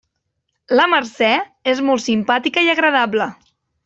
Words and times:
La 0.77 0.85
Mercè 0.93 1.29
és 1.73 1.81
molt 1.89 2.03
simpàtica 2.05 2.65
i 2.69 2.73
agradable. 2.73 3.29